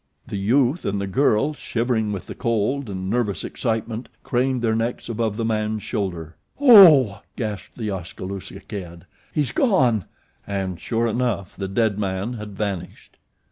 [0.25, 5.37] The youth and the girl, shivering with cold and nervous excitement, craned their necks above
[5.37, 6.35] the man's shoulder.
[6.59, 9.05] "O h h!" gasped The Oskaloosa Kid.
[9.31, 10.05] "He's gone,"
[10.47, 13.19] and, sure enough, the dead man had vanished.